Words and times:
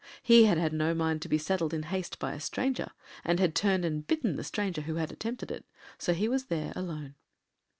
He 0.23 0.45
had 0.45 0.57
had 0.57 0.73
no 0.73 0.95
mind 0.95 1.21
to 1.21 1.29
be 1.29 1.37
saddled 1.37 1.75
in 1.75 1.83
haste 1.83 2.17
by 2.17 2.33
a 2.33 2.39
stranger, 2.39 2.89
and 3.23 3.39
had 3.39 3.53
turned 3.53 3.85
and 3.85 4.03
bitten 4.07 4.35
the 4.35 4.43
stranger 4.43 4.81
who 4.81 4.95
had 4.95 5.11
attempted 5.11 5.51
it. 5.51 5.63
So 5.99 6.13
he 6.15 6.27
was 6.27 6.45
there 6.45 6.73
alone. 6.75 7.13